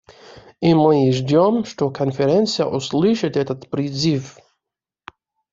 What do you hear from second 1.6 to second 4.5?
что Конференция услышит этот призыв.